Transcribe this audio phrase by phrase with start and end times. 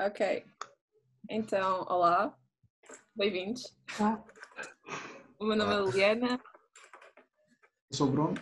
[0.00, 0.44] Ok.
[1.30, 2.36] Então, olá.
[3.14, 3.76] Bem-vindos.
[4.00, 4.24] Olá.
[5.38, 6.40] O meu nome é Liliana.
[7.90, 8.34] Eu sou o Bruno.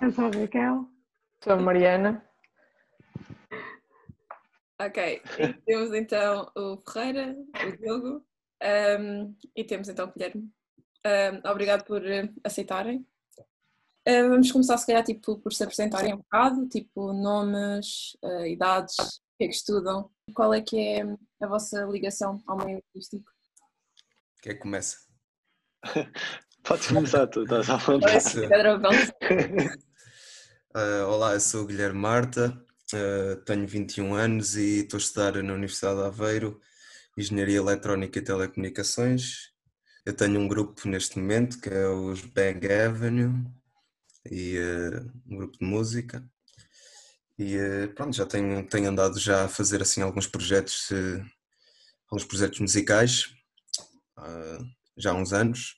[0.00, 0.88] Eu sou a Raquel.
[1.42, 2.24] Sou a Mariana.
[4.80, 5.22] Ok.
[5.40, 8.24] E temos então o Ferreira, o Diogo
[9.00, 10.48] um, e temos então o Guilherme.
[11.04, 13.04] Um, obrigado por uh, aceitarem.
[14.08, 19.20] Uh, vamos começar se calhar tipo, por se apresentarem um bocado, tipo nomes, uh, idades,
[19.36, 21.02] que é que estudam, qual é que é
[21.40, 23.30] a vossa ligação ao meio artístico.
[24.42, 24.96] Quem é que começa?
[26.64, 28.40] Podes começar tu, estás à vontade.
[30.74, 32.60] Uh, olá, eu sou o Guilherme Marta,
[32.92, 36.60] uh, tenho 21 anos e estou a estudar na Universidade de Aveiro
[37.16, 39.52] Engenharia Eletrónica e Telecomunicações.
[40.04, 43.44] Eu tenho um grupo neste momento que é os Bang Avenue
[44.30, 46.28] e uh, um grupo de música.
[47.38, 51.24] E uh, pronto, já tenho, tenho andado já a fazer assim alguns projetos, uh,
[52.10, 53.34] alguns projetos musicais
[54.96, 55.76] já há uns anos.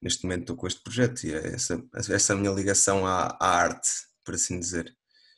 [0.00, 3.36] Neste momento estou com este projeto e é essa, essa é a minha ligação à,
[3.38, 3.88] à arte,
[4.24, 4.96] por assim dizer.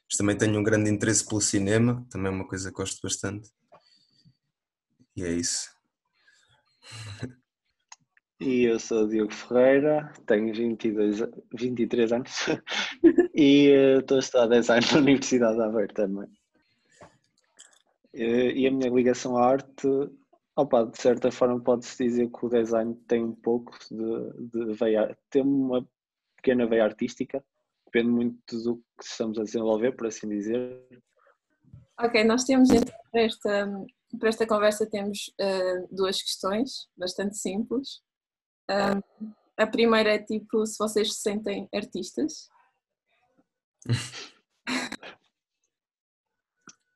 [0.09, 3.51] Mas também tenho um grande interesse pelo cinema, também é uma coisa que gosto bastante.
[5.17, 5.69] E é isso.
[8.41, 11.21] E eu sou Diogo Ferreira, tenho 22,
[11.53, 12.31] 23 anos
[13.33, 16.29] e eh, estou a estudar design na Universidade de Aveiro também.
[18.13, 19.87] Eh, E a minha ligação à arte,
[20.57, 25.17] opa, de certa forma pode-se dizer que o design tem um pouco de, de veia,
[25.31, 25.87] tem uma
[26.37, 27.45] pequena veia artística,
[27.87, 30.85] depende muito do que estamos a desenvolver, por assim dizer.
[32.01, 32.69] Ok, nós temos
[33.13, 33.87] para esta,
[34.19, 38.03] para esta conversa temos uh, duas questões bastante simples.
[38.71, 42.49] Um, a primeira é tipo se vocês se sentem artistas.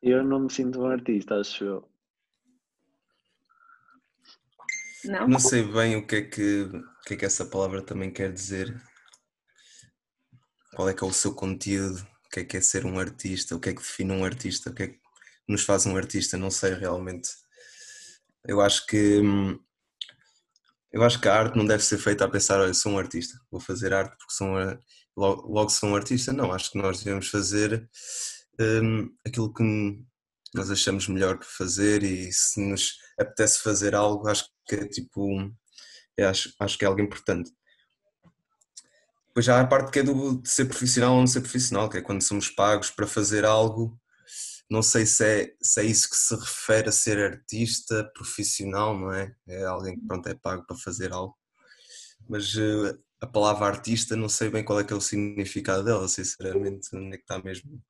[0.00, 1.88] Eu não me sinto um artista, acho eu.
[5.04, 5.28] Não?
[5.28, 8.32] Não sei bem o que é que, o que, é que essa palavra também quer
[8.32, 8.80] dizer.
[10.74, 12.00] Qual é que é o seu conteúdo?
[12.26, 13.56] O que é que é ser um artista?
[13.56, 14.70] O que é que define um artista?
[14.70, 15.00] O que é que
[15.48, 16.36] nos faz um artista?
[16.36, 17.30] Não sei realmente.
[18.44, 19.58] Eu acho que hum,
[20.92, 23.38] eu acho que a arte não deve ser feita a pensar, olha, sou um artista,
[23.50, 24.78] vou fazer arte porque sou um,
[25.16, 26.32] logo, logo sou um artista.
[26.32, 27.88] Não, acho que nós devemos fazer
[28.60, 29.62] hum, aquilo que
[30.54, 35.28] nós achamos melhor para fazer e se nos apetece fazer algo, acho que é tipo,
[36.16, 37.50] é, acho, acho que é algo importante.
[39.28, 41.88] Depois já há a parte que é do, de ser profissional ou não ser profissional,
[41.88, 43.98] que é quando somos pagos para fazer algo,
[44.70, 49.12] não sei se é, se é isso que se refere a ser artista profissional, não
[49.12, 49.34] é?
[49.46, 51.36] É alguém que pronto, é pago para fazer algo.
[52.28, 56.06] Mas uh, a palavra artista não sei bem qual é que é o significado dela,
[56.08, 57.80] sinceramente, onde é que está mesmo.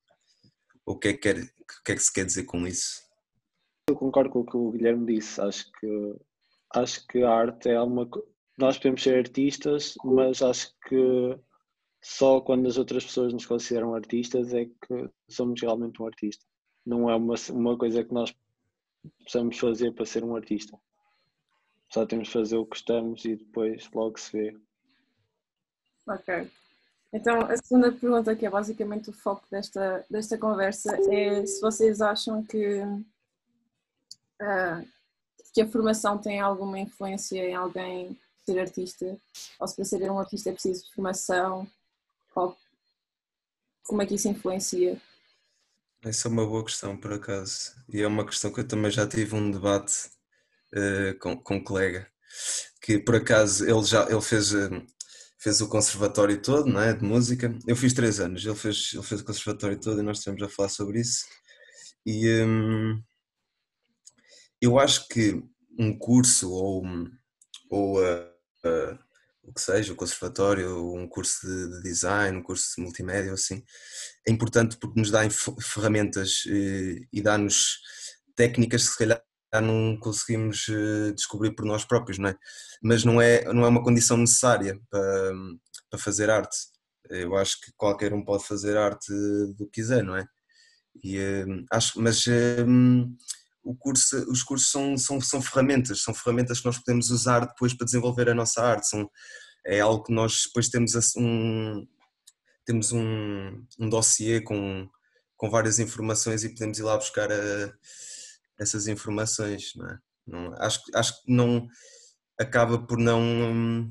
[0.86, 1.34] O que é que,
[1.84, 3.02] que, é que se quer dizer com isso?
[3.90, 5.40] Eu concordo com o que o Guilherme disse.
[5.40, 6.16] Acho que,
[6.74, 8.06] acho que a arte é uma.
[8.06, 11.38] co- Nós podemos ser artistas, mas acho que
[12.02, 16.44] só quando as outras pessoas nos consideram artistas é que somos realmente um artista.
[16.88, 18.34] Não é uma, uma coisa que nós
[19.22, 20.74] possamos fazer para ser um artista.
[21.90, 24.56] Só temos de fazer o que gostamos e depois logo se vê.
[26.06, 26.50] Ok.
[27.12, 32.00] Então, a segunda pergunta, que é basicamente o foco desta, desta conversa, é se vocês
[32.00, 32.80] acham que,
[34.40, 34.82] ah,
[35.52, 39.18] que a formação tem alguma influência em alguém ser artista,
[39.60, 41.66] ou se para ser um artista é preciso formação,
[42.34, 42.56] ou
[43.84, 44.98] como é que isso influencia?
[46.04, 47.72] Essa é uma boa questão, por acaso.
[47.92, 50.08] E é uma questão que eu também já tive um debate
[50.74, 52.08] eh, com, com um colega,
[52.82, 54.70] que por acaso ele já ele fez, eh,
[55.38, 56.92] fez o conservatório todo, não é?
[56.92, 57.56] De música.
[57.66, 60.48] Eu fiz três anos, ele fez, ele fez o conservatório todo e nós estivemos a
[60.48, 61.26] falar sobre isso.
[62.06, 63.02] E hum,
[64.60, 65.42] eu acho que
[65.78, 66.84] um curso ou,
[67.70, 68.98] ou eh,
[69.48, 73.64] o que seja, o conservatório, um curso de, de design, um curso de multimédia, assim,
[74.26, 77.80] é importante porque nos dá ferramentas eh, e dá-nos
[78.36, 79.22] técnicas que se calhar
[79.62, 82.36] não conseguimos eh, descobrir por nós próprios, não é?
[82.82, 85.32] Mas não é, não é uma condição necessária para,
[85.90, 86.56] para fazer arte.
[87.08, 89.10] Eu acho que qualquer um pode fazer arte
[89.56, 90.26] do que quiser, não é?
[91.02, 92.24] E, eh, acho, mas
[93.76, 97.84] curso, os cursos são, são, são ferramentas, são ferramentas que nós podemos usar depois para
[97.84, 98.88] desenvolver a nossa arte.
[98.88, 99.10] São,
[99.66, 101.86] é algo que nós depois temos um,
[102.64, 104.88] temos um, um dossiê com,
[105.36, 107.72] com várias informações e podemos ir lá buscar a-
[108.58, 109.72] essas informações.
[109.76, 109.98] Não é?
[110.26, 111.66] Não- acho, acho que não
[112.38, 113.90] acaba por não,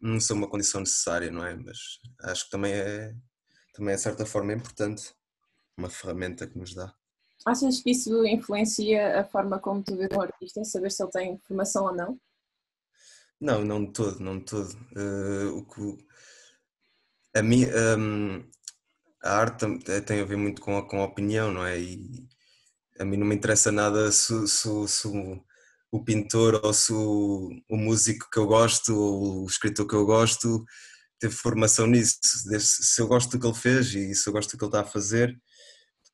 [0.00, 1.54] não ser uma condição necessária, não é?
[1.54, 1.78] Mas
[2.22, 3.14] acho que também é,
[3.74, 5.12] também é de certa forma importante,
[5.76, 6.92] uma ferramenta que nos dá.
[7.44, 11.38] Achas que isso influencia a forma como tu vês um artista, saber se ele tem
[11.46, 12.20] formação ou não?
[13.40, 14.74] Não, não de todo, não de todo.
[14.96, 16.04] Uh, o que,
[17.36, 18.44] a, mim, um,
[19.22, 19.66] a arte
[20.06, 21.78] tem a ver muito com a, com a opinião, não é?
[21.78, 22.26] E
[22.98, 25.44] a mim não me interessa nada se, se, se o,
[25.92, 30.04] o, pintor ou se o, o, músico que eu gosto ou o escritor que eu
[30.04, 30.64] gosto
[31.20, 32.18] teve formação nisso.
[32.22, 34.80] Se eu gosto do que ele fez e se eu gosto do que ele está
[34.80, 35.38] a fazer,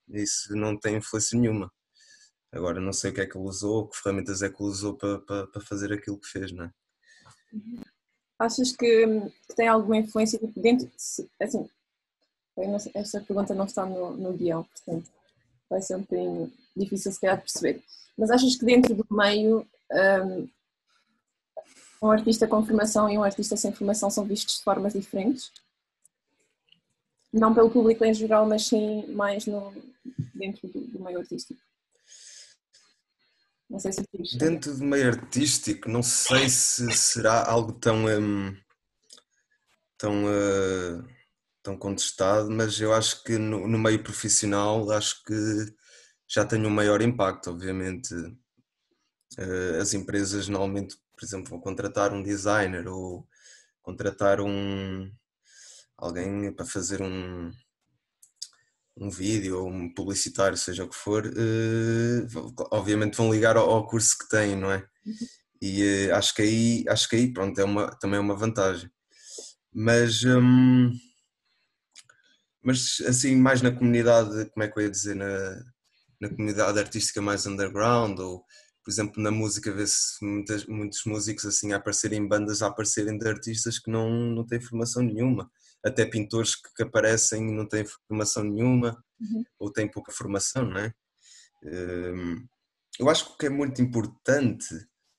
[0.09, 1.73] isso não tem influência nenhuma.
[2.53, 4.97] Agora não sei o que é que ele usou, que ferramentas é que ele usou
[4.97, 6.73] para, para, para fazer aquilo que fez, não é?
[8.39, 9.07] Achas que,
[9.49, 10.91] que tem alguma influência dentro,
[11.41, 11.69] assim,
[12.95, 15.11] esta pergunta não está no, no guião, portanto
[15.69, 17.83] vai ser um bocadinho difícil se calhar de perceber.
[18.17, 19.67] Mas achas que dentro do meio
[20.25, 20.49] um,
[22.03, 25.51] um artista com formação e um artista sem formação são vistos de formas diferentes?
[27.35, 29.75] Não pelo público em geral, mas sim mais no,
[30.33, 31.61] dentro do, do meio artístico.
[33.69, 34.35] Não sei se fiz.
[34.37, 38.07] Dentro do meio artístico, não sei se será algo tão.
[38.07, 38.57] Um,
[39.99, 40.25] tão.
[40.27, 41.15] Uh,
[41.61, 45.35] tão contestado, mas eu acho que no, no, meio profissional acho que
[46.29, 48.15] já tem um maior impacto, obviamente.
[49.39, 53.27] Uh, as empresas normalmente, por exemplo, vão contratar um designer ou
[53.83, 55.11] contratar um
[55.97, 57.51] alguém para fazer um,
[58.97, 63.87] um vídeo ou um publicitário, seja o que for, uh, obviamente vão ligar ao, ao,
[63.87, 64.87] curso que têm, não é?
[65.61, 68.91] E uh, acho que aí, acho que aí pronto, é uma, também é uma vantagem.
[69.73, 70.93] Mas, um,
[72.63, 75.65] mas assim, mais na comunidade, como é que eu ia dizer, na,
[76.21, 78.45] na comunidade artística mais underground, ou
[78.85, 80.23] por exemplo na música vê-se
[80.69, 84.61] muitos músicos assim a aparecerem em bandas, a aparecerem de artistas que não, não têm
[84.61, 85.51] formação nenhuma
[85.85, 89.45] até pintores que, que aparecem e não têm formação nenhuma uhum.
[89.59, 90.95] ou têm pouca formação, não é?
[91.65, 92.47] Hum,
[92.99, 94.75] eu acho que o que é muito importante,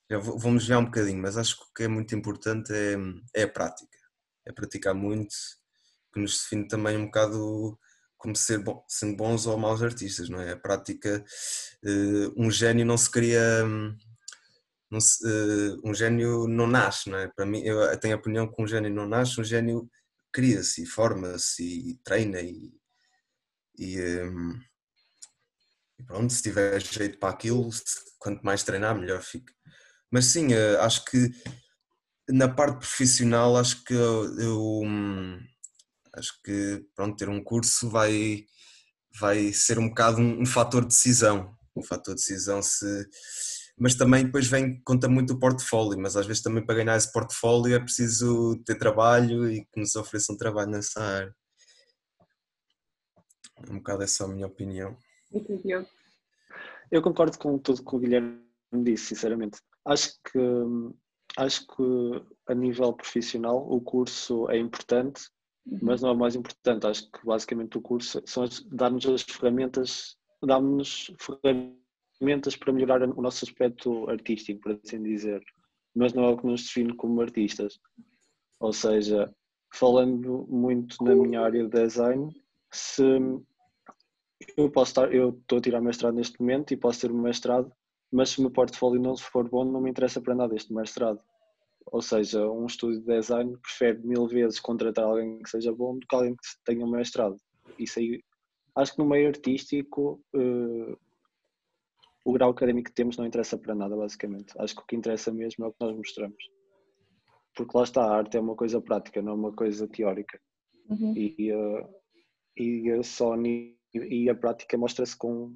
[0.10, 2.96] já vamos ver um bocadinho, mas acho que o que é muito importante é,
[3.36, 3.98] é a prática,
[4.46, 5.36] é praticar muito,
[6.14, 7.78] que nos define também um bocado
[8.18, 10.54] como ser bom, sendo bons ou maus artistas, não é?
[10.54, 11.24] A prática,
[11.84, 13.64] eh, um gênio não se cria,
[14.90, 17.28] não se, eh, um gênio não nasce, não é?
[17.36, 19.88] Para mim, eu tenho a opinião que um gênio não nasce, um gênio
[20.36, 22.74] cria-se e forma-se e treina e,
[23.80, 24.60] e, um,
[25.98, 27.70] e, pronto, se tiver jeito para aquilo,
[28.20, 29.54] quanto mais treinar melhor fica.
[30.12, 31.32] Mas sim, eh, acho que
[32.28, 35.40] na parte profissional acho que eu, hum,
[36.14, 38.46] acho que pronto, ter um curso vai,
[39.18, 41.56] vai ser um bocado um, um fator de decisão.
[41.74, 42.86] Um fator de decisão se
[43.78, 47.12] mas também depois vem, conta muito o portfólio, mas às vezes também para ganhar esse
[47.12, 51.36] portfólio é preciso ter trabalho e que nos ofereçam trabalho nessa área.
[53.58, 54.98] É um bocado essa a minha opinião.
[56.92, 58.40] Eu concordo com tudo que o Guilherme
[58.84, 59.60] disse, sinceramente.
[59.86, 60.40] Acho que,
[61.38, 65.30] acho que a nível profissional o curso é importante,
[65.82, 66.88] mas não é o mais importante.
[66.88, 71.85] Acho que basicamente o curso são dar-nos as ferramentas, dá-nos ferramentas
[72.18, 75.42] ferramentas para melhorar o nosso aspecto artístico, por assim dizer,
[75.96, 77.80] mas não é o que nos define como artistas.
[78.60, 79.34] Ou seja,
[79.74, 82.30] falando muito na minha área de design,
[82.72, 83.04] se
[84.58, 87.72] eu posso estar, eu estou a tirar mestrado neste momento e posso ter um mestrado,
[88.12, 91.20] mas se o meu portfólio não for bom, não me interessa para nada este mestrado.
[91.88, 96.08] Ou seja, um estúdio de design prefere mil vezes contratar alguém que seja bom do
[96.08, 97.38] que alguém que tenha um mestrado.
[97.78, 98.24] Isso aí,
[98.76, 100.98] acho que no meio artístico uh,
[102.26, 104.52] o grau académico que temos não interessa para nada, basicamente.
[104.58, 106.44] Acho que o que interessa mesmo é o que nós mostramos.
[107.56, 110.42] Porque lá está, a arte é uma coisa prática, não é uma coisa teórica.
[110.90, 111.14] Uhum.
[111.16, 111.88] E, uh,
[112.58, 113.36] e, só,
[113.94, 115.56] e a prática mostra-se com,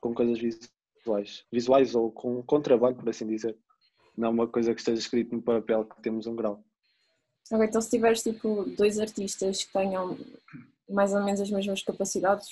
[0.00, 1.44] com coisas visuais.
[1.52, 3.56] Visuais ou com, com trabalho, por assim dizer.
[4.16, 6.64] Não é uma coisa que esteja escrito no papel que temos um grau.
[7.52, 10.16] Ok, então se tiveres tipo dois artistas que tenham
[10.88, 12.48] mais ou menos as mesmas capacidades,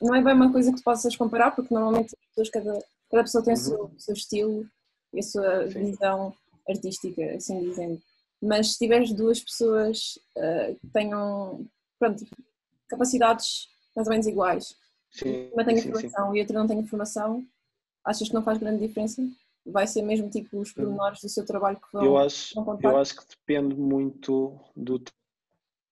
[0.00, 3.54] não é bem uma coisa que possas comparar, porque normalmente pessoas, cada, cada pessoa tem
[3.54, 3.94] o seu, uhum.
[3.96, 4.66] o seu estilo
[5.12, 5.84] e a sua Sim.
[5.84, 6.34] visão
[6.68, 8.00] artística, assim dizendo.
[8.42, 11.66] Mas se tiveres duas pessoas uh, que tenham
[11.98, 12.24] pronto,
[12.88, 14.76] capacidades mais ou menos iguais,
[15.10, 17.44] sim, uma tem informação e outra não tem informação,
[18.04, 19.22] achas que não faz grande diferença?
[19.66, 22.96] Vai ser mesmo tipo os pormenores do seu trabalho que vão, eu acho, vão Eu
[22.96, 25.02] acho que depende muito do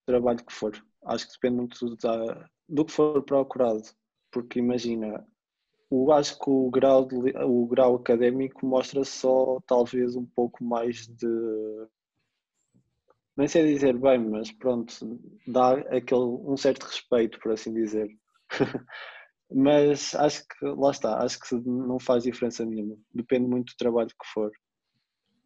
[0.07, 0.73] trabalho que for.
[1.05, 3.83] Acho que depende muito da, do que for procurado,
[4.31, 5.27] porque imagina,
[5.91, 11.07] eu acho que o grau, de, o grau académico mostra só talvez um pouco mais
[11.07, 11.29] de.
[13.37, 18.09] Nem sei dizer bem, mas pronto, dá aquele, um certo respeito, por assim dizer.
[19.51, 22.97] Mas acho que, lá está, acho que não faz diferença nenhuma.
[23.15, 24.51] Depende muito do trabalho que for.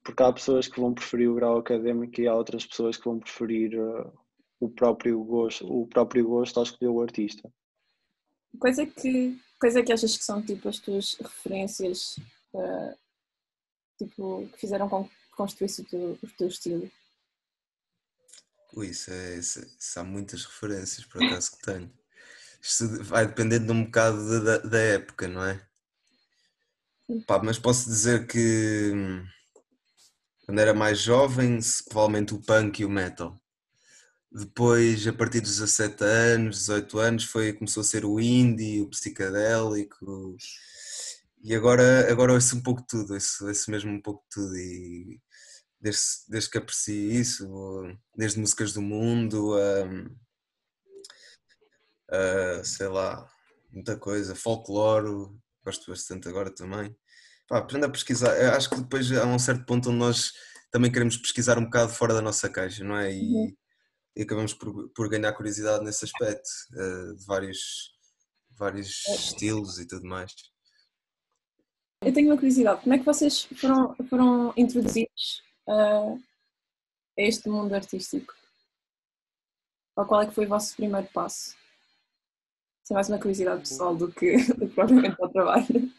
[0.02, 3.18] Porque há pessoas que vão preferir o grau académico e há outras pessoas que vão
[3.18, 4.12] preferir uh,
[4.61, 7.50] o próprio gosto, o próprio gosto ao escolher o artista.
[8.59, 12.19] Coisa que, coisa que achas que são tipo as tuas referências
[12.52, 12.95] uh,
[13.97, 16.90] tipo, que fizeram com que construísse o teu, o teu estilo?
[18.75, 21.93] Ui, isso, é, isso, isso há muitas referências por acaso que tenho.
[22.62, 25.67] Isto vai dependendo de um bocado da, da época, não é?
[27.26, 29.26] Pá, mas posso dizer que hum,
[30.45, 33.39] quando era mais jovem, provavelmente o punk e o metal.
[34.32, 38.88] Depois, a partir dos 17 anos, 18 anos, foi, começou a ser o indie, o
[38.88, 40.37] psicadélico.
[41.42, 44.56] E agora, agora ouço um pouco de tudo, ouço, ouço mesmo um pouco de tudo.
[44.56, 45.20] E
[45.80, 47.49] desde, desde que aprecio isso,
[48.16, 49.56] desde músicas do mundo
[52.10, 53.28] a, a sei lá,
[53.72, 55.28] muita coisa, folclore,
[55.64, 56.94] gosto bastante agora também.
[57.49, 58.37] Pá, aprenda a pesquisar.
[58.40, 60.32] Eu acho que depois há um certo ponto onde nós
[60.70, 63.12] também queremos pesquisar um bocado fora da nossa caixa, não é?
[63.12, 63.60] E, uhum
[64.17, 67.95] e acabamos por, por ganhar curiosidade nesse aspecto, uh, de vários,
[68.50, 69.14] vários é.
[69.14, 70.33] estilos e tudo mais.
[72.02, 77.75] Eu tenho uma curiosidade, como é que vocês foram, foram introduzidos uh, a este mundo
[77.75, 78.35] artístico?
[79.97, 81.50] Ou qual é que foi o vosso primeiro passo?
[82.83, 85.93] Isso é mais uma curiosidade pessoal do que, do que propriamente o trabalho.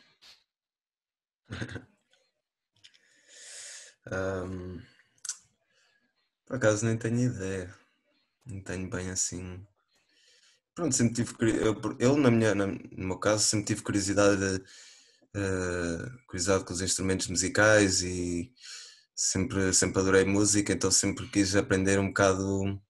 [4.12, 4.82] um,
[6.46, 7.81] por acaso nem tenho ideia.
[8.46, 9.66] Não tenho bem assim.
[10.74, 11.34] Pronto, sempre tive.
[11.64, 14.64] Eu, eu na minha, no meu caso, sempre tive curiosidade,
[15.36, 18.52] uh, curiosidade com os instrumentos musicais e
[19.16, 22.82] sempre, sempre adorei música, então sempre quis aprender um bocado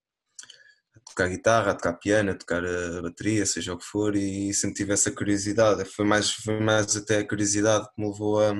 [0.95, 4.53] a tocar guitarra, a tocar piano, a tocar a bateria, seja o que for, e
[4.53, 5.85] sempre tive essa curiosidade.
[5.85, 8.51] Foi mais, foi mais até a curiosidade que me levou a,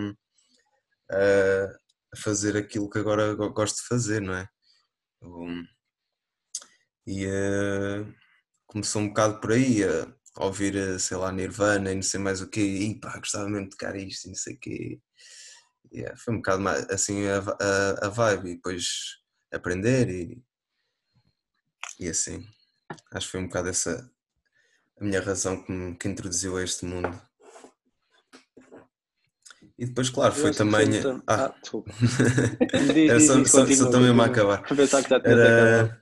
[1.12, 4.48] a fazer aquilo que agora gosto de fazer, não é?
[5.22, 5.64] Um,
[7.06, 8.14] e uh,
[8.68, 12.42] começou um bocado por aí a ouvir, eh, sei lá, Nirvana e não sei mais
[12.42, 15.00] o quê, e pá, gostava mesmo de tocar isto e não sei o quê.
[15.94, 18.86] Yeah, foi um bocado mais, assim a, a, a vibe e depois
[19.52, 20.42] aprender e,
[22.00, 22.46] e assim.
[23.12, 24.10] Acho que foi um bocado essa
[25.00, 27.22] a minha razão que me que introduziu a este mundo.
[29.78, 30.90] E depois, claro, foi também.
[31.28, 31.92] Ah, ah desculpa.
[33.10, 34.64] Era só, só, só também a acabar.
[35.26, 36.00] Era,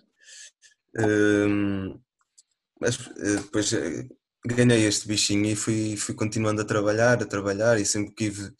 [2.79, 4.07] mas eh, depois eh,
[4.45, 8.51] ganhei este bichinho e fui, fui continuando a trabalhar, a trabalhar e sempre tive,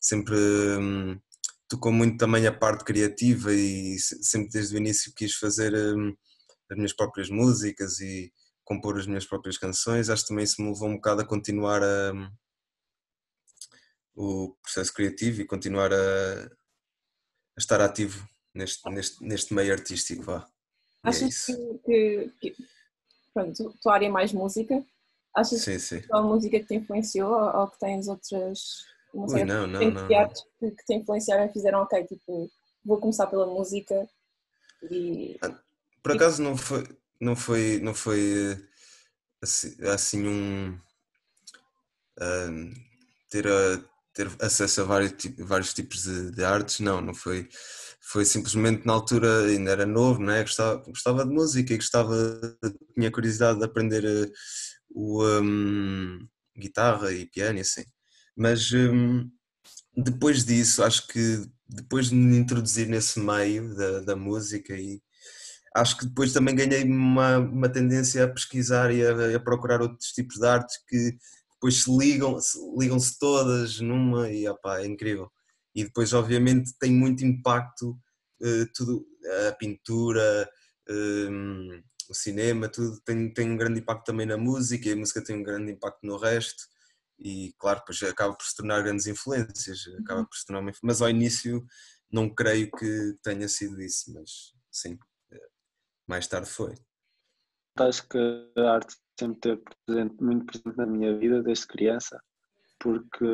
[0.00, 1.20] sempre um,
[1.68, 6.14] tocou muito também a parte criativa e sempre desde o início quis fazer um,
[6.70, 8.32] as minhas próprias músicas e
[8.64, 10.08] compor as minhas próprias canções.
[10.08, 12.30] Acho que também isso me levou um bocado a continuar a, um,
[14.14, 20.22] o processo criativo e continuar a, a estar ativo neste, neste, neste meio artístico.
[20.22, 20.48] Vá.
[21.08, 22.56] Achas é que, que,
[23.32, 24.84] pronto, tua área é mais música,
[25.34, 26.00] achas sim, sim.
[26.00, 28.84] que é a música que te influenciou ou, ou que tens outras
[29.16, 32.50] não sei, Ui, não, não, não, que, que te influenciaram e fizeram, ok, tipo,
[32.84, 34.08] vou começar pela música
[34.90, 35.38] e...
[35.40, 35.58] Ah,
[36.02, 36.86] por acaso não foi,
[37.20, 38.62] não foi, não foi
[39.42, 40.78] assim, assim um...
[42.20, 42.74] um
[43.30, 43.80] ter, a,
[44.12, 47.48] ter acesso a vários, vários tipos de, de artes, não, não foi
[48.06, 50.42] foi simplesmente na altura, ainda era novo, né?
[50.42, 52.14] gostava, gostava de música e gostava,
[52.94, 54.32] tinha curiosidade de aprender uh,
[54.90, 56.18] o, um,
[56.56, 57.84] guitarra e piano e assim.
[58.36, 59.28] Mas um,
[59.96, 65.02] depois disso, acho que depois de me introduzir nesse meio da, da música e
[65.74, 70.12] acho que depois também ganhei uma, uma tendência a pesquisar e a, a procurar outros
[70.12, 71.16] tipos de artes que
[71.54, 72.38] depois se ligam,
[72.78, 75.28] ligam-se todas numa e opá, é incrível
[75.76, 77.90] e depois obviamente tem muito impacto
[78.40, 79.06] uh, tudo,
[79.48, 80.50] a pintura,
[80.88, 85.22] um, o cinema, tudo tem, tem um grande impacto também na música e a música
[85.22, 86.64] tem um grande impacto no resto
[87.18, 90.26] e claro, depois acaba por se tornar grandes influências, acaba uhum.
[90.26, 91.62] por se tornar uma, mas ao início
[92.10, 94.98] não creio que tenha sido isso, mas sim,
[95.30, 95.48] eh,
[96.06, 96.74] mais tarde foi.
[97.78, 98.18] Acho que
[98.56, 102.18] a arte sempre teve presente, muito presente na minha vida desde criança
[102.78, 103.24] porque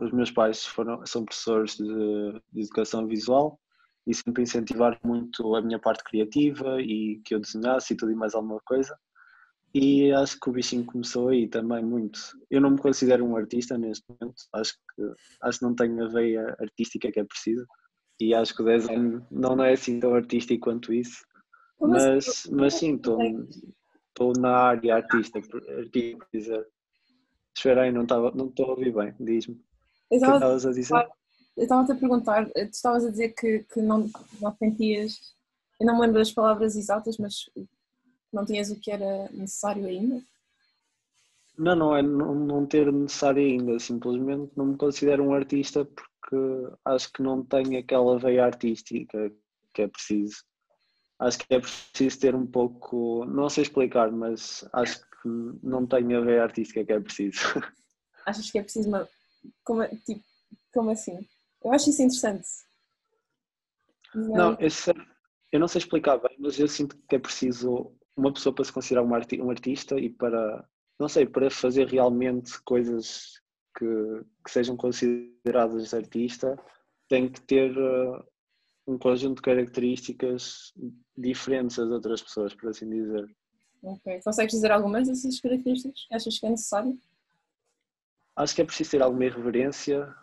[0.00, 3.58] os meus pais foram, são professores de, de educação visual
[4.06, 8.16] e sempre incentivaram muito a minha parte criativa e que eu desenhasse e tudo e
[8.16, 8.96] mais alguma coisa.
[9.74, 12.20] E acho que o bichinho começou aí também muito.
[12.50, 15.02] Eu não me considero um artista neste momento, acho que,
[15.42, 17.66] acho que não tenho a veia artística que é preciso
[18.20, 21.24] e acho que o desenho não é assim tão artístico quanto isso.
[21.80, 25.62] Mas, mas sim, estou na área artística, por
[26.32, 26.66] dizer.
[27.56, 29.60] Espera aí, não estava não estou a ouvir bem, diz-me.
[30.10, 31.08] Eu estava estavas a dizer?
[31.56, 35.34] eu estava-te a perguntar, tu estavas a dizer que, que não, não sentias,
[35.78, 37.50] eu não me lembro das palavras exatas, mas
[38.32, 40.22] não tinhas o que era necessário ainda?
[41.58, 46.74] Não, não é não, não ter necessário ainda, simplesmente não me considero um artista porque
[46.84, 49.30] acho que não tenho aquela veia artística
[49.74, 50.42] que é preciso.
[51.18, 56.18] Acho que é preciso ter um pouco, não sei explicar, mas acho que não tenho
[56.18, 57.38] a veia artística que é preciso.
[58.26, 59.08] Achas que é preciso uma.
[59.64, 60.22] Como, tipo,
[60.72, 61.26] como assim?
[61.64, 62.46] Eu acho isso interessante.
[64.14, 64.94] Não, eu, sei-
[65.50, 68.72] eu não sei explicar bem, mas eu sinto que é preciso uma pessoa para se
[68.72, 73.40] considerar um, arti- um artista e para, não sei, para fazer realmente coisas
[73.76, 73.84] que,
[74.44, 76.56] que sejam consideradas artista,
[77.08, 78.22] tem que ter eh,
[78.86, 80.72] um conjunto de características
[81.16, 83.26] diferentes das outras pessoas, por assim dizer.
[83.82, 84.20] Ok.
[84.22, 86.98] Consegues dizer algumas dessas características que achas que é necessário?
[88.36, 90.14] Acho que é preciso ter alguma irreverência,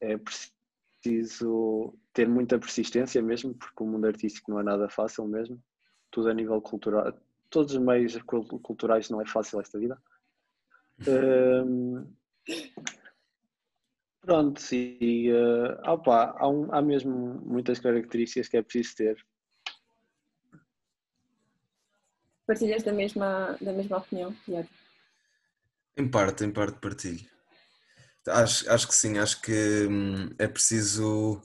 [0.00, 5.62] é preciso ter muita persistência mesmo, porque o mundo artístico não é nada fácil mesmo.
[6.10, 7.12] Tudo a nível cultural,
[7.48, 10.00] todos os meios cul- culturais não é fácil esta vida.
[11.08, 12.06] Hum,
[14.22, 17.12] pronto, e eh, opá, há, um- há mesmo
[17.44, 19.26] muitas características que é preciso ter.
[22.46, 24.68] Partilhas da mesma, da mesma opinião, Tiago?
[25.96, 27.28] Em parte, em parte partilho.
[28.28, 31.40] Acho, acho que sim, acho que hum, é preciso.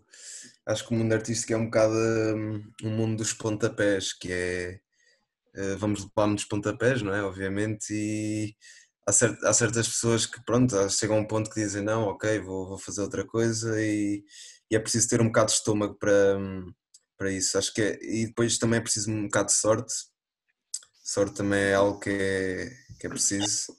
[0.65, 4.79] Acho que o mundo artístico é um bocado hum, um mundo dos pontapés, que é.
[5.55, 7.23] eh, Vamos levar muitos pontapés, não é?
[7.23, 8.55] Obviamente, e
[9.07, 9.11] há,
[9.49, 12.79] há certas pessoas que, pronto, chegam a um ponto que dizem: não, ok, vou, vou
[12.79, 14.23] fazer outra coisa, e,
[14.71, 16.73] e é preciso ter um bocado de estômago para, hum,
[17.17, 17.57] para isso.
[17.57, 19.93] Acho que é, e depois também é preciso um bocado de sorte.
[21.13, 23.75] Sorte também é algo que é, que é preciso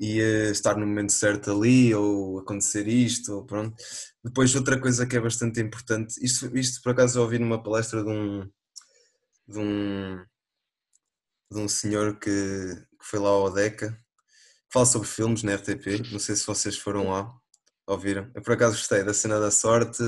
[0.00, 3.76] e eh, estar no momento certo ali, ou acontecer isto, ou pronto.
[4.24, 8.02] Depois, outra coisa que é bastante importante, isto, isto por acaso eu ouvi numa palestra
[8.02, 8.50] de um,
[9.46, 10.24] de um,
[11.52, 16.10] de um senhor que, que foi lá ao DECA, que fala sobre filmes na RTP,
[16.12, 17.30] não sei se vocês foram lá,
[17.86, 18.30] ouviram.
[18.34, 20.02] Eu por acaso gostei da cena da sorte,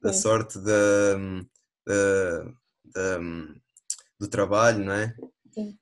[0.00, 1.14] da sorte da,
[1.86, 2.44] da-
[2.94, 3.18] da-
[4.18, 5.14] do trabalho, não é?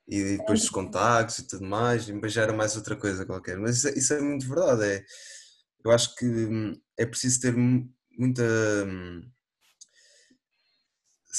[0.08, 3.58] E depois dos contactos e tudo mais, depois já era mais outra coisa qualquer.
[3.58, 4.84] Mas isso, é- isso é muito verdade.
[4.84, 5.04] É,
[5.84, 8.42] eu acho que hum, é preciso ter mu- muita.
[8.87, 9.22] hum,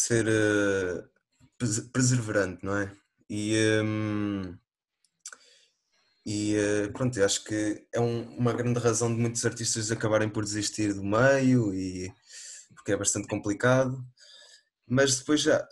[0.02, 0.26] ser
[1.58, 2.92] pres- perseverante, não é?
[3.30, 3.56] E.
[3.84, 4.58] hum,
[6.26, 10.30] e eh, pronto, eu acho que é um- uma grande razão de muitos artistas acabarem
[10.30, 12.12] por desistir do meio, e,
[12.76, 14.04] porque é bastante complicado.
[14.88, 15.68] Mas depois já,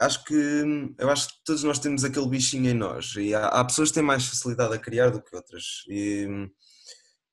[0.00, 3.64] acho que eu acho que todos nós temos aquele bichinho em nós e há, há
[3.64, 6.26] pessoas que têm mais facilidade a criar do que outras e,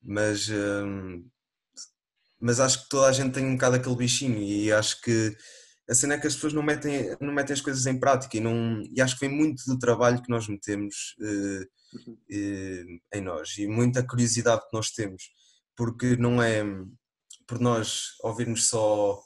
[0.01, 1.27] mas hum,
[2.39, 5.35] mas acho que toda a gente tem um bocado aquele bichinho e acho que
[5.89, 8.39] a cena é que as pessoas não metem, não metem as coisas em prática e,
[8.41, 11.65] não, e acho que vem muito do trabalho que nós metemos eh,
[12.31, 15.23] eh, em nós e muita curiosidade que nós temos
[15.75, 16.63] porque não é
[17.47, 19.21] por nós ouvirmos só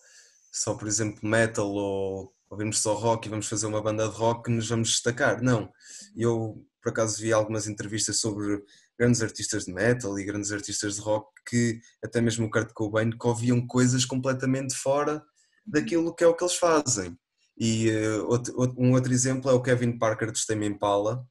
[0.52, 4.44] só por exemplo metal ou ouvirmos só rock e vamos fazer uma banda de rock
[4.46, 5.72] que nos vamos destacar, não.
[6.16, 8.64] Eu por acaso vi algumas entrevistas sobre
[8.98, 13.10] grandes artistas de metal e grandes artistas de rock que até mesmo o Kurt Cobain
[13.12, 15.22] que ouviam coisas completamente fora
[15.66, 17.18] daquilo que é o que eles fazem.
[17.60, 17.92] E
[18.28, 21.26] outro- outro- um outro exemplo é o Kevin Parker dos Tame Impala.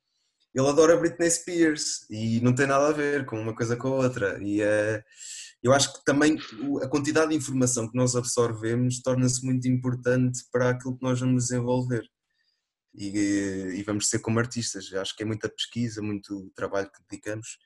[0.56, 3.96] Ele adora Britney Spears e não tem nada a ver com uma coisa com a
[3.96, 4.42] outra.
[4.42, 5.04] E eh,
[5.62, 6.38] eu acho que também
[6.82, 11.44] a quantidade de informação que nós absorvemos torna-se muito importante para aquilo que nós vamos
[11.48, 12.08] desenvolver.
[12.94, 14.90] E, eh, e vamos ser como artistas.
[14.90, 17.58] Eu Acho que é muita pesquisa, muito trabalho que dedicamos,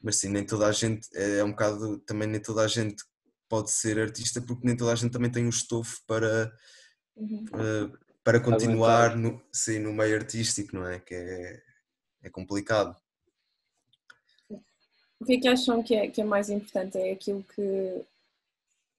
[0.00, 3.02] mas sim, nem toda a gente, é um bocado, também nem toda a gente
[3.48, 6.52] pode ser artista porque nem toda a gente também tem o estofo para,
[7.16, 7.44] Uhum.
[7.54, 11.00] eh, para continuar no, sim, no meio artístico, não é?
[11.00, 11.71] Que é,
[12.22, 12.96] é complicado.
[15.20, 16.98] O que é que acham que é, que é mais importante?
[16.98, 18.04] É aquilo que,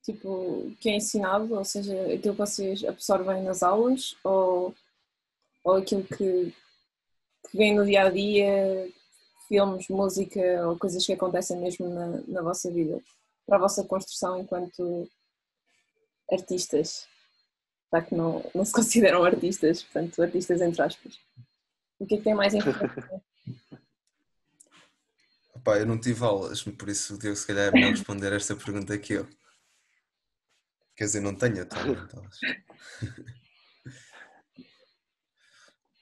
[0.04, 4.74] tipo, que é ensinado, ou seja, aquilo que vocês absorvem nas aulas, ou,
[5.64, 6.54] ou aquilo que,
[7.50, 8.90] que vem no dia a dia,
[9.50, 13.02] filmes, música, ou coisas que acontecem mesmo na, na vossa vida,
[13.46, 15.10] para a vossa construção enquanto
[16.32, 17.06] artistas?
[17.92, 21.20] Já que não, não se consideram artistas, portanto, artistas entre aspas.
[22.04, 22.94] O que é que tem mais importante?
[25.64, 28.54] Pá, eu não tive aulas, por isso o Diogo se calhar é melhor responder esta
[28.54, 29.26] pergunta que eu.
[30.98, 32.38] Quer dizer, não tenho atualmente aulas.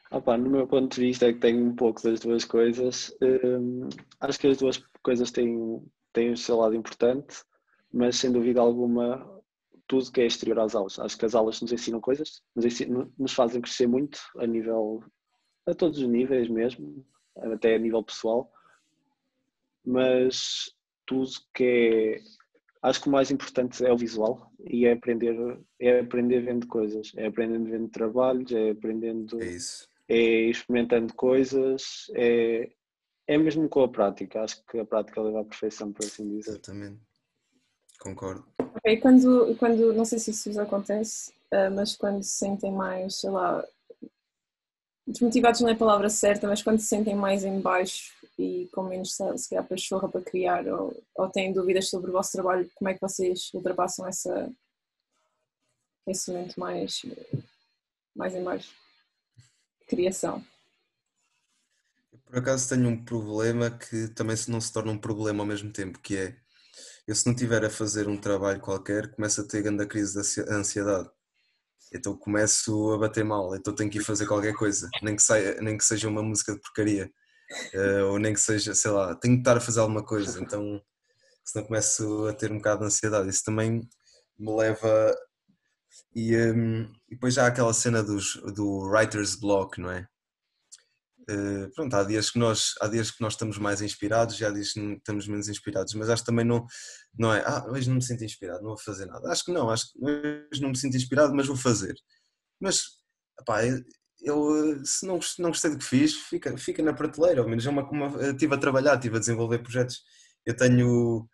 [0.09, 3.15] Opa, no meu ponto de vista é que tenho um pouco das duas coisas.
[3.21, 3.87] Hum,
[4.19, 7.43] acho que as duas coisas têm, têm o seu lado importante,
[7.93, 9.23] mas sem dúvida alguma
[9.91, 10.97] tudo que é exterior às aulas.
[10.97, 15.03] Acho que as aulas nos ensinam coisas, nos, ensinam, nos fazem crescer muito a nível,
[15.65, 18.52] a todos os níveis mesmo, até a nível pessoal,
[19.86, 20.74] mas
[21.06, 26.00] tudo que é, acho que o mais importante é o visual e é aprender, é
[26.00, 29.41] aprender vendo coisas, é aprendendo vendo trabalhos, é aprendendo...
[29.41, 32.69] É isso é experimentando coisas, é,
[33.28, 34.41] é mesmo com a prática.
[34.43, 36.52] Acho que a prática leva à perfeição, por assim dizer.
[36.52, 37.00] Exatamente.
[37.97, 38.45] Concordo.
[38.60, 43.21] Ok, quando, quando não sei se isso vos acontece, uh, mas quando se sentem mais,
[43.21, 43.63] sei lá,
[45.07, 48.83] desmotivados não é a palavra certa, mas quando se sentem mais em baixo e com
[48.83, 52.89] menos, se calhar, pachorra para criar ou, ou têm dúvidas sobre o vosso trabalho, como
[52.89, 54.51] é que vocês ultrapassam essa,
[56.07, 57.05] esse momento mais,
[58.15, 58.81] mais em baixo?
[59.91, 60.41] criação.
[62.25, 65.99] Por acaso tenho um problema que também não se torna um problema ao mesmo tempo,
[65.99, 66.37] que é
[67.05, 70.49] eu se não tiver a fazer um trabalho qualquer, começo a ter grande crise de
[70.49, 71.09] ansiedade.
[71.93, 75.60] Então começo a bater mal, então tenho que ir fazer qualquer coisa, nem que, saia,
[75.62, 77.12] nem que seja uma música de porcaria,
[77.73, 80.82] eh, ou nem que seja, sei lá, tenho que estar a fazer alguma coisa, então
[81.43, 83.30] senão começo a ter um bocado de ansiedade.
[83.30, 83.82] Isso também
[84.39, 85.15] me leva
[86.15, 90.08] e, um, e depois já há aquela cena dos, do writer's block, não é?
[91.29, 94.49] Uh, pronto, há dias, que nós, há dias que nós estamos mais inspirados e há
[94.49, 96.65] dias que estamos menos inspirados, mas acho que também não,
[97.17, 99.31] não é, ah, hoje não me sinto inspirado, não vou fazer nada.
[99.31, 101.93] Acho que não, acho que hoje não me sinto inspirado, mas vou fazer.
[102.60, 102.84] Mas,
[103.45, 103.62] pá,
[104.21, 107.69] eu, se não, não gostei do que fiz, fica, fica na prateleira, ao menos é
[107.69, 110.01] uma, uma, estive a trabalhar, estive a desenvolver projetos.
[110.45, 111.27] Eu tenho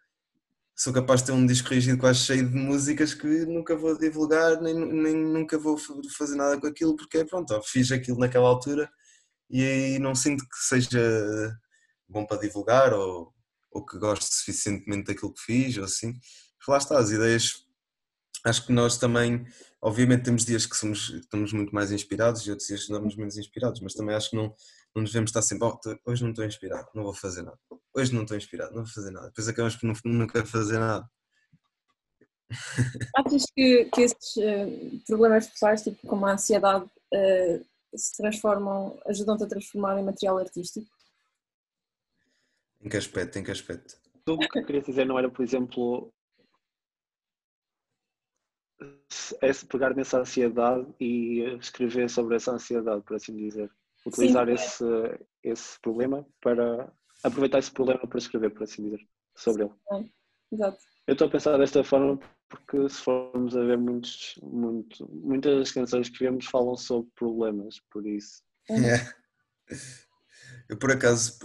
[0.77, 4.61] sou capaz de ter um disco rígido quase cheio de músicas que nunca vou divulgar,
[4.61, 5.75] nem, nem nunca vou
[6.15, 8.87] fazer nada com aquilo, porque pronto, fiz aquilo naquela altura
[9.49, 11.57] e aí não sinto que seja
[12.07, 13.33] bom para divulgar ou,
[13.71, 16.13] ou que gosto suficientemente daquilo que fiz ou assim.
[16.67, 17.65] Lá está, as ideias,
[18.45, 19.45] acho que nós também,
[19.81, 23.37] obviamente temos dias que somos, estamos muito mais inspirados e outros dias que estamos menos
[23.37, 24.53] inspirados, mas também acho que não,
[24.93, 27.57] não devemos estar sempre, oh, hoje não estou inspirado, não vou fazer nada.
[27.95, 29.27] Hoje não estou inspirado, não vou fazer nada.
[29.27, 31.09] Depois acabamos por não, nunca fazer nada.
[33.15, 39.43] Achas que, que esses uh, problemas pessoais, tipo como a ansiedade, uh, se transformam, ajudam-te
[39.43, 40.87] a transformar em material artístico?
[42.81, 43.39] Em que aspecto?
[43.39, 43.97] Em que aspecto?
[44.27, 46.13] O que eu queria dizer não era, por exemplo,
[49.41, 53.71] é pegar nessa ansiedade e escrever sobre essa ansiedade, por assim dizer
[54.07, 54.85] utilizar esse,
[55.43, 56.91] esse problema para
[57.23, 59.73] aproveitar esse problema para escrever, por assim dizer, sobre ele.
[59.91, 60.09] É,
[60.55, 60.77] exato.
[61.07, 65.71] Eu estou a pensar desta forma porque se formos a ver muitos, muito, muitas das
[65.71, 68.41] canções que vemos falam sobre problemas, por isso.
[68.69, 69.07] É.
[70.69, 71.39] Eu por acaso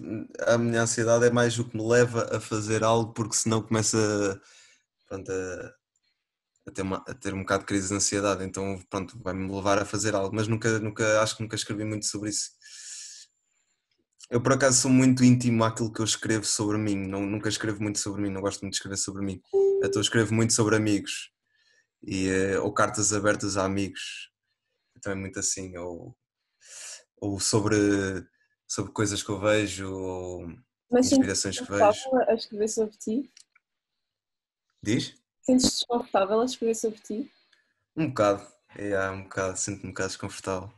[0.46, 4.40] a minha ansiedade é mais o que me leva a fazer algo porque senão começa
[5.11, 5.14] a,
[6.66, 9.79] a ter, uma, a ter um bocado de crise de ansiedade, então pronto, vai-me levar
[9.79, 12.51] a fazer algo, mas nunca, nunca, acho que nunca escrevi muito sobre isso.
[14.33, 17.83] Eu por acaso sou muito íntimo àquilo que eu escrevo sobre mim, não, nunca escrevo
[17.83, 19.42] muito sobre mim, não gosto muito de escrever sobre mim,
[19.85, 21.31] então escrevo muito sobre amigos,
[22.03, 24.33] e, eh, ou cartas abertas a amigos,
[24.97, 26.16] então é muito assim, ou,
[27.18, 27.77] ou sobre,
[28.66, 30.47] sobre coisas que eu vejo, ou
[30.90, 32.01] mas inspirações que vejo.
[32.27, 33.35] a escrever sobre ti?
[34.83, 35.14] Diz?
[35.42, 37.31] Sentes desconfortável a escrever sobre ti?
[37.95, 40.73] Um bocado, é, um bocado, sinto-me um bocado desconfortável.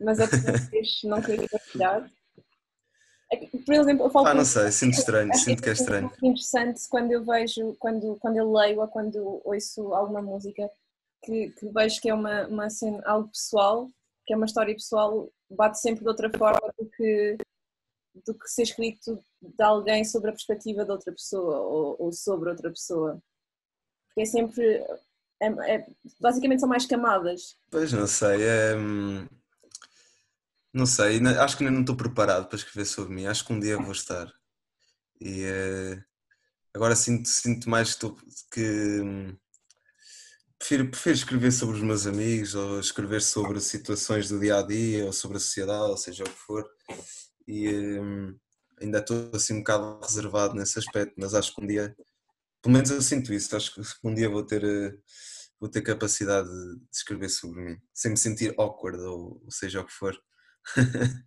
[0.00, 2.08] Mas é porque não queria partilhar?
[3.64, 6.10] É por exemplo, eu falo ah, não sei, sinto estranho, sinto que é estranho.
[6.22, 10.70] É interessante quando eu vejo, quando, quando eu leio ou quando ouço alguma música
[11.22, 13.88] que, que vejo que é uma, uma cena, algo pessoal,
[14.26, 17.36] que é uma história pessoal, bate sempre de outra forma do que,
[18.26, 22.50] do que ser escrito de alguém sobre a perspectiva de outra pessoa ou, ou sobre
[22.50, 23.20] outra pessoa
[24.14, 24.64] porque é sempre.
[25.42, 25.86] É, é,
[26.20, 27.56] basicamente são mais camadas.
[27.68, 29.26] Pois não sei, é, hum,
[30.74, 33.60] não sei, acho que ainda não estou preparado para escrever sobre mim, acho que um
[33.60, 34.30] dia vou estar.
[35.20, 36.04] E é,
[36.74, 38.06] agora sinto, sinto mais que,
[38.52, 39.36] que hum,
[40.58, 45.06] prefiro, prefiro escrever sobre os meus amigos ou escrever sobre situações do dia a dia
[45.06, 46.68] ou sobre a sociedade, ou seja o que for.
[47.46, 47.68] E
[48.00, 48.38] hum,
[48.80, 51.94] ainda estou assim um bocado reservado nesse aspecto, mas acho que um dia
[52.64, 53.54] pelo menos eu sinto isso.
[53.54, 54.96] Acho que um dia vou ter, eh,
[55.60, 59.92] vou ter capacidade de escrever sobre mim, sem me sentir awkward ou, seja o que
[59.92, 60.18] for.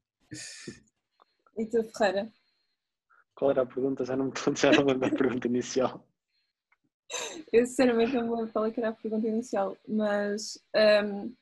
[1.57, 2.31] e tu, Ferreira?
[3.35, 4.03] Qual era a pergunta?
[4.05, 6.05] Já não me já não lembro da pergunta inicial.
[7.53, 10.57] Eu sinceramente não me lembro qual é era a pergunta inicial, mas
[11.03, 11.33] um,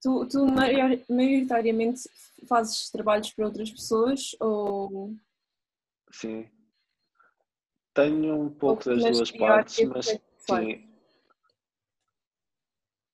[0.00, 2.08] Tu, tu maior- maioritariamente
[2.48, 5.14] fazes trabalhos para outras pessoas ou
[6.10, 6.48] Sim.
[7.92, 10.06] Tenho um pouco das duas partes, mas
[10.38, 10.89] sim.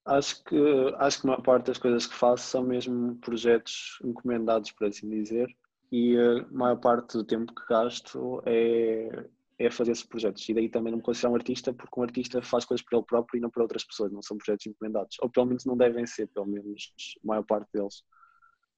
[0.06, 0.56] Acho que,
[0.98, 5.08] acho que a maior parte das coisas que faço são mesmo projetos encomendados, por assim
[5.10, 5.48] dizer,
[5.90, 10.48] e a maior parte do tempo que gasto é, é fazer esses projetos.
[10.48, 13.06] E daí também não me considero um artista, porque um artista faz coisas para ele
[13.06, 15.16] próprio e não para outras pessoas, não são projetos encomendados.
[15.20, 16.92] Ou pelo menos não devem ser, pelo menos
[17.24, 18.04] a maior parte deles.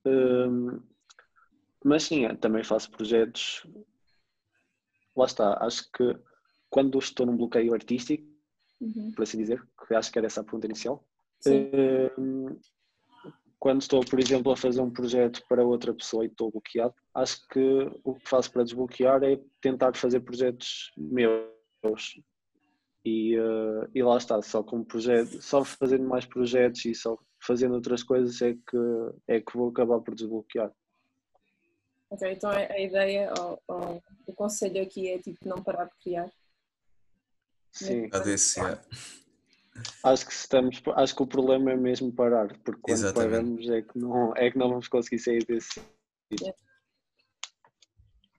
[0.06, 0.80] Hum,
[1.84, 3.66] mas sim, é, também faço projetos.
[5.14, 6.16] Lá está, acho que
[6.70, 8.26] quando estou num bloqueio artístico,
[8.80, 9.10] Uhum.
[9.10, 11.04] por assim dizer, que acho que era essa a pergunta inicial,
[11.46, 12.58] Hum,
[13.58, 17.46] quando estou, por exemplo, a fazer um projeto para outra pessoa e estou bloqueado, acho
[17.48, 22.20] que o que faço para desbloquear é tentar fazer projetos meus.
[23.04, 27.74] E, eh, e lá está, só com projeto, só fazendo mais projetos e só fazendo
[27.74, 28.78] outras coisas é que,
[29.26, 30.72] é que vou acabar por desbloquear.
[32.10, 35.96] Ok, então a a ideia, ou, ou o conselho aqui é tipo não parar de
[36.02, 36.30] criar.
[37.72, 38.82] Sim, A desse, yeah.
[40.04, 43.30] Acho que estamos, acho que o problema é mesmo parar, porque quando Exatamente.
[43.30, 45.80] paramos é que não, é que não vamos conseguir sair desse
[46.30, 46.48] sítio.
[46.48, 46.54] É.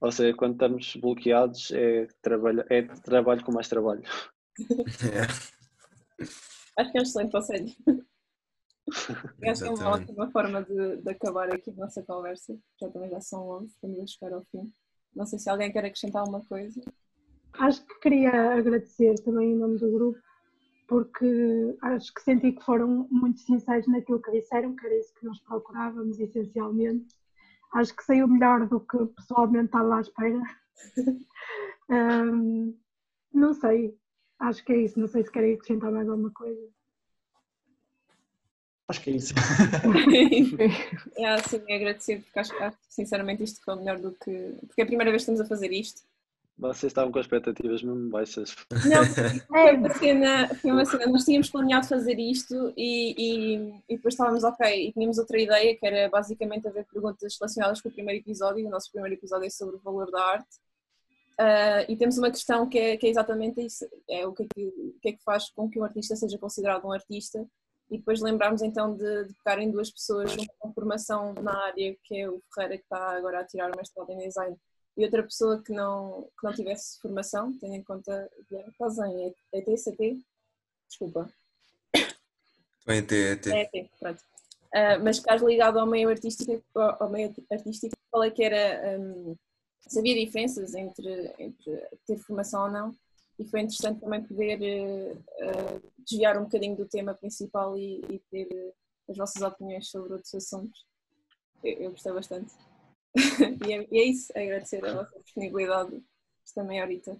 [0.02, 4.04] Ou seja, quando estamos bloqueados é trabalho, é trabalho com mais trabalho.
[5.04, 5.34] Yeah.
[6.78, 7.76] Acho que é um excelente conselho.
[9.40, 12.58] Que é uma ótima forma de, de acabar aqui a nossa conversa.
[12.82, 14.74] Já também já são 11, estamos a chegar ao fim.
[15.16, 16.82] Não sei se alguém quer acrescentar alguma coisa.
[17.54, 20.20] Acho que queria agradecer também em nome do grupo,
[20.90, 25.26] porque acho que senti que foram muito sinceros naquilo que disseram, que era isso que
[25.26, 27.16] nós procurávamos essencialmente.
[27.76, 30.42] Acho que saiu melhor do que pessoalmente estava à espera.
[31.92, 32.74] Ahm,
[33.32, 33.96] não sei,
[34.40, 35.00] acho que é isso.
[35.00, 36.60] Não sei se querem acrescentar mais alguma coisa.
[38.88, 39.36] Acho que é isso.
[41.18, 44.58] é assim, é agradecer, porque acho, acho que sinceramente isto foi melhor do que.
[44.66, 46.02] Porque é a primeira vez que estamos a fazer isto.
[46.60, 48.54] Vocês estavam com expectativas mesmo baixas.
[48.86, 49.04] Não,
[49.48, 51.08] foi uma cena, foi uma cena.
[51.08, 53.56] Nós tínhamos planeado fazer isto e, e,
[53.88, 54.90] e depois estávamos ok.
[54.90, 58.68] E tínhamos outra ideia que era basicamente haver perguntas relacionadas com o primeiro episódio.
[58.68, 60.58] O nosso primeiro episódio é sobre o valor da arte.
[61.40, 64.48] Ah, e temos uma questão que é, que é exatamente isso: é o que é
[64.54, 67.48] que, o que é que faz com que um artista seja considerado um artista.
[67.90, 72.18] E depois lembrarmos então de, de pegar em duas pessoas com formação na área, que
[72.18, 74.56] é o Ferreira, que está agora a tirar o mestrado em design,
[75.00, 79.34] e outra pessoa que não, que não tivesse formação, tendo em conta que estás em
[79.54, 80.20] ET, CT?
[80.90, 81.34] Desculpa.
[81.96, 83.50] Estou em TET.
[83.50, 84.22] É ET, pronto.
[84.74, 89.38] Ah, mas estás ligado ao meio artístico, ao meio artístico, qual é que era, um,
[89.88, 92.96] se havia diferenças entre, entre ter formação ou não,
[93.40, 98.50] e foi interessante também poder eh, desviar um bocadinho do tema principal e, e ter
[98.52, 98.74] eh,
[99.10, 100.86] as vossas opiniões sobre outros assuntos.
[101.64, 102.54] Eu, eu gostei bastante.
[103.68, 106.04] e, é, e é isso, agradecer a vossa disponibilidade
[106.46, 107.20] esta meia horita.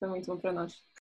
[0.00, 0.82] Foi muito bom para nós.